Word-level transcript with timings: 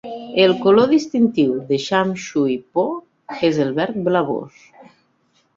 El 0.43 0.53
color 0.61 0.87
distintiu 0.93 1.51
de 1.67 1.79
Sham 1.83 2.15
Shui 2.25 2.57
Po 2.79 2.87
és 3.51 3.63
el 3.67 3.73
verd 3.81 4.03
blavós. 4.09 4.69